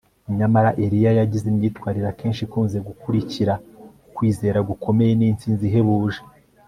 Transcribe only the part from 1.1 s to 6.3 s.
yagize imyitwarire akenshi ikunze gukurikira ukwizera gukomeye nintsinzi ihebuje